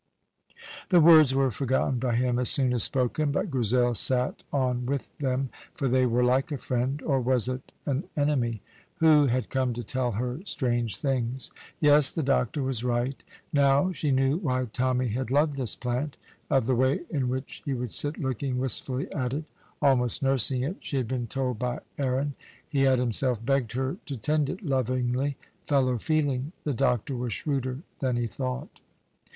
The 0.89 0.99
words 0.99 1.35
were 1.35 1.51
forgotten 1.51 1.99
by 1.99 2.15
him 2.15 2.39
as 2.39 2.49
soon 2.49 2.73
as 2.73 2.81
spoken; 2.81 3.31
but 3.31 3.51
Grizel 3.51 3.93
sat 3.93 4.41
on 4.51 4.87
with 4.87 5.15
them, 5.19 5.51
for 5.75 5.87
they 5.87 6.07
were 6.07 6.23
like 6.23 6.51
a 6.51 6.57
friend 6.57 6.99
or 7.03 7.21
was 7.21 7.47
it 7.47 7.71
an 7.85 8.05
enemy? 8.17 8.63
who 8.95 9.27
had 9.27 9.51
come 9.51 9.75
to 9.75 9.83
tell 9.83 10.13
her 10.13 10.41
strange 10.43 10.97
things. 10.97 11.51
Yes, 11.79 12.09
the 12.09 12.23
doctor 12.23 12.63
was 12.63 12.83
right. 12.83 13.21
Now 13.53 13.91
she 13.91 14.09
knew 14.09 14.37
why 14.37 14.65
Tommy 14.73 15.09
had 15.09 15.29
loved 15.29 15.53
this 15.53 15.75
plant. 15.75 16.17
Of 16.49 16.65
the 16.65 16.73
way 16.73 17.01
in 17.11 17.29
which 17.29 17.61
he 17.63 17.75
would 17.75 17.91
sit 17.91 18.17
looking 18.17 18.57
wistfully 18.57 19.07
at 19.11 19.33
it, 19.33 19.43
almost 19.83 20.23
nursing 20.23 20.63
it, 20.63 20.77
she 20.79 20.97
had 20.97 21.07
been 21.07 21.27
told 21.27 21.59
by 21.59 21.81
Aaron; 21.99 22.33
he 22.67 22.81
had 22.81 22.97
himself 22.97 23.45
begged 23.45 23.73
her 23.73 23.97
to 24.07 24.17
tend 24.17 24.49
it 24.49 24.65
lovingly. 24.65 25.37
Fellow 25.67 25.99
feeling! 25.99 26.53
The 26.63 26.73
doctor 26.73 27.15
was 27.15 27.33
shrewder 27.33 27.81
than 27.99 28.15
he 28.15 28.25
thought. 28.25 28.79